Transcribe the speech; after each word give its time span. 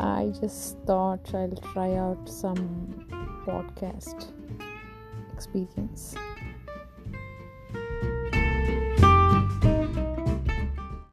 I 0.00 0.32
just 0.40 0.78
thought 0.86 1.34
I'll 1.34 1.54
try 1.74 1.92
out 1.96 2.26
some 2.26 3.04
podcast 3.44 4.32
experience. 5.34 6.14